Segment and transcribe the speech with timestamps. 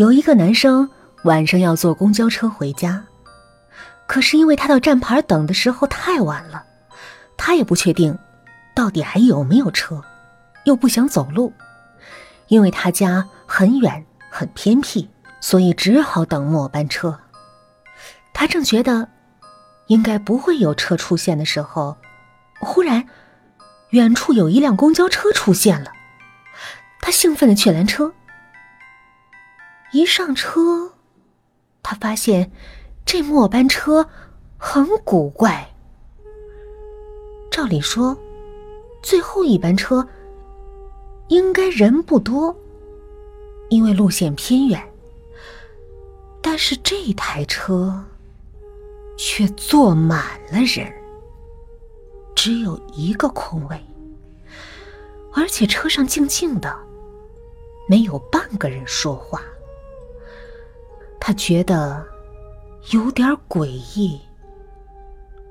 [0.00, 0.88] 有一个男生
[1.24, 3.04] 晚上要坐公交车回家，
[4.06, 6.64] 可是因为他到站牌等的时候太晚了，
[7.36, 8.18] 他也不确定
[8.74, 10.02] 到底还有没有车，
[10.64, 11.52] 又不想走路，
[12.48, 15.06] 因为他家很远很偏僻，
[15.38, 17.20] 所以只好等末班车。
[18.32, 19.06] 他正觉得
[19.88, 21.98] 应该不会有车出现的时候，
[22.58, 23.06] 忽然
[23.90, 25.92] 远处有一辆公交车出现了，
[27.02, 28.14] 他兴奋的去拦车。
[29.92, 30.92] 一上车，
[31.82, 32.50] 他发现
[33.04, 34.08] 这末班车
[34.56, 35.68] 很古怪。
[37.50, 38.16] 照理说，
[39.02, 40.06] 最后一班车
[41.28, 42.54] 应该人不多，
[43.68, 44.80] 因为路线偏远。
[46.40, 48.04] 但是这台车
[49.18, 50.90] 却坐满了人，
[52.34, 53.84] 只有一个空位，
[55.34, 56.74] 而且车上静静的，
[57.88, 59.42] 没有半个人说话。
[61.20, 62.02] 他觉得
[62.92, 64.18] 有点诡异，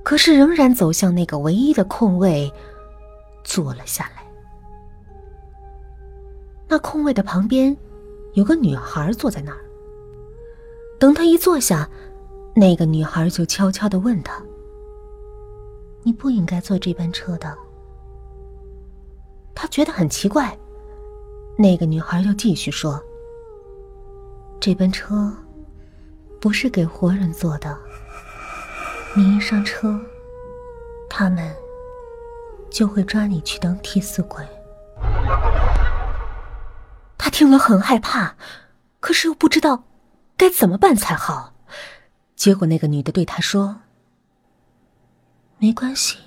[0.03, 2.51] 可是仍然走向那个唯一的空位，
[3.43, 4.23] 坐了下来。
[6.67, 7.75] 那空位的旁边
[8.33, 9.59] 有个女孩坐在那儿。
[10.99, 11.89] 等他一坐下，
[12.55, 14.41] 那个女孩就悄悄的问他
[16.03, 17.55] ：“你不应该坐这班车的。”
[19.55, 20.57] 他觉得很奇怪，
[21.57, 23.01] 那个女孩又继续说
[24.59, 25.31] ：“这班车。”
[26.39, 27.77] 不是给活人做的。
[29.15, 29.99] 你一上车，
[31.09, 31.53] 他们
[32.69, 34.45] 就会抓你去当替死鬼。
[37.17, 38.35] 他听了很害怕，
[38.99, 39.83] 可是又不知道
[40.37, 41.53] 该怎么办才好。
[42.35, 43.81] 结果那个女的对他说
[45.59, 46.17] ：“没关系，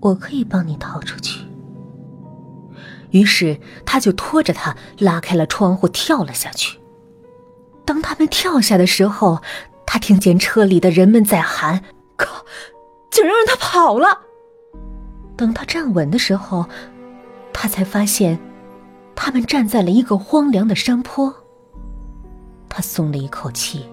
[0.00, 1.44] 我可以帮你逃出去。”
[3.12, 6.79] 于是他就拖着她拉开了窗户，跳了下去。
[7.84, 9.40] 当他们跳下的时候，
[9.84, 11.82] 他听见车里的人们在喊
[12.16, 12.44] ：“靠！
[13.10, 14.20] 竟然让他跑了！”
[15.36, 16.66] 等他站稳的时候，
[17.52, 18.38] 他才发现，
[19.16, 21.34] 他们站在了一个荒凉的山坡。
[22.68, 23.84] 他松了一口气，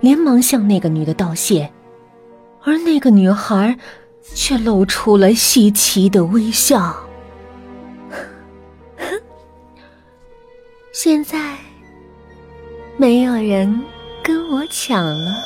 [0.00, 1.72] 连忙向那个女的道谢，
[2.64, 3.78] 而那个女孩
[4.34, 6.96] 却露出了稀奇的微笑。
[10.92, 11.56] 现在。
[12.98, 13.78] 没有人
[14.22, 15.36] 跟我抢了。